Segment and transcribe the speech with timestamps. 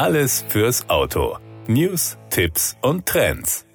[0.00, 1.36] Alles fürs Auto.
[1.66, 3.66] News, Tipps und Trends.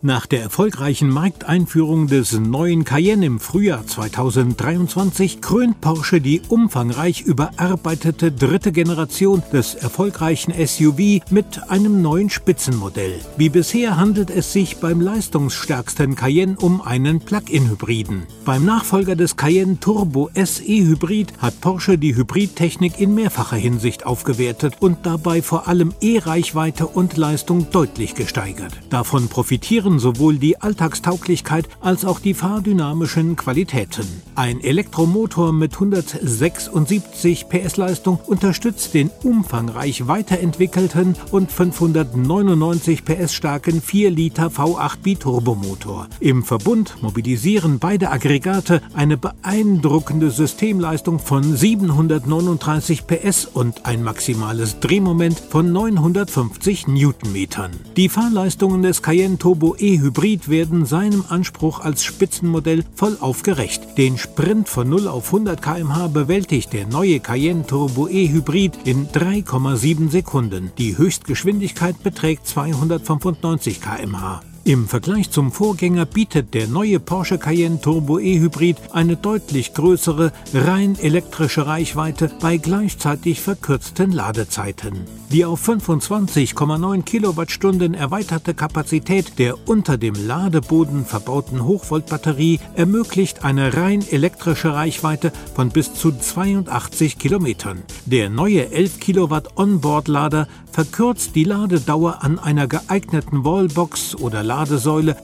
[0.00, 8.30] Nach der erfolgreichen Markteinführung des neuen Cayenne im Frühjahr 2023 krönt Porsche die umfangreich überarbeitete
[8.30, 13.18] dritte Generation des erfolgreichen SUV mit einem neuen Spitzenmodell.
[13.38, 18.22] Wie bisher handelt es sich beim leistungsstärksten Cayenne um einen Plug-in-Hybriden.
[18.44, 24.74] Beim Nachfolger des Cayenne Turbo SE Hybrid hat Porsche die Hybridtechnik in mehrfacher Hinsicht aufgewertet
[24.78, 28.74] und dabei vor allem E-Reichweite und Leistung deutlich gesteigert.
[28.90, 34.06] Davon profitieren profitieren sowohl die Alltagstauglichkeit als auch die fahrdynamischen Qualitäten.
[34.34, 44.10] Ein Elektromotor mit 176 PS Leistung unterstützt den umfangreich weiterentwickelten und 599 PS starken 4
[44.10, 46.08] Liter V8 Biturbomotor.
[46.20, 55.38] Im Verbund mobilisieren beide Aggregate eine beeindruckende Systemleistung von 739 PS und ein maximales Drehmoment
[55.38, 57.72] von 950 Newtonmetern.
[57.96, 63.96] Die Fahrleistungen des Cayenne Turbo E-Hybrid werden seinem Anspruch als Spitzenmodell voll aufgerecht.
[63.96, 70.10] Den Sprint von 0 auf 100 km/h bewältigt der neue Cayenne Turbo E-Hybrid in 3,7
[70.10, 70.72] Sekunden.
[70.78, 74.42] Die Höchstgeschwindigkeit beträgt 295 km/h.
[74.68, 80.98] Im Vergleich zum Vorgänger bietet der neue Porsche Cayenne Turbo E-Hybrid eine deutlich größere, rein
[81.00, 85.06] elektrische Reichweite bei gleichzeitig verkürzten Ladezeiten.
[85.32, 94.04] Die auf 25,9 Kilowattstunden erweiterte Kapazität der unter dem Ladeboden verbauten Hochvoltbatterie ermöglicht eine rein
[94.06, 97.82] elektrische Reichweite von bis zu 82 Kilometern.
[98.04, 104.57] Der neue 11 Kilowatt Onboard-Lader verkürzt die Ladedauer an einer geeigneten Wallbox oder Ladesäule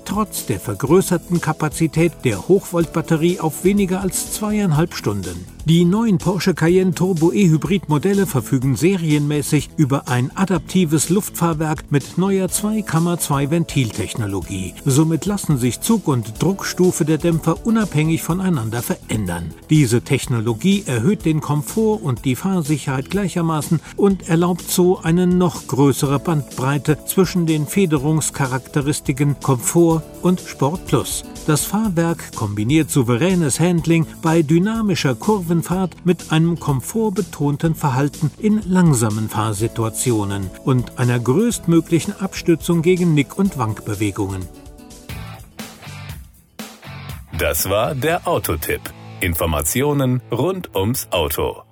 [0.05, 5.54] trotz der vergrößerten Kapazität der Hochvoltbatterie auf weniger als zweieinhalb Stunden.
[5.67, 12.49] Die neuen Porsche Cayenne Turbo E-Hybrid Modelle verfügen serienmäßig über ein adaptives Luftfahrwerk mit neuer
[12.49, 14.75] 2,2 Ventiltechnologie.
[14.85, 19.55] Somit lassen sich Zug- und Druckstufe der Dämpfer unabhängig voneinander verändern.
[19.71, 26.19] Diese Technologie erhöht den Komfort und die Fahrsicherheit gleichermaßen und erlaubt so eine noch größere
[26.19, 31.25] Bandbreite zwischen den Federungscharakteristiken Komfort und Sport Plus.
[31.47, 35.15] Das Fahrwerk kombiniert souveränes Handling bei dynamischer
[35.55, 43.57] Kurvenfahrt mit einem komfortbetonten Verhalten in langsamen Fahrsituationen und einer größtmöglichen Abstützung gegen Nick- und
[43.57, 44.49] Wankbewegungen.
[47.39, 48.81] Das war der Autotipp.
[49.21, 51.63] Informationen rund ums Auto.